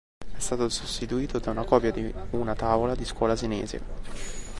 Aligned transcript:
È 0.17 0.39
stato 0.39 0.67
sostituito 0.69 1.37
da 1.37 1.51
una 1.51 1.63
copia 1.63 1.91
di 1.91 2.11
una 2.31 2.55
tavola 2.55 2.95
di 2.95 3.05
scuola 3.05 3.35
senese. 3.35 4.49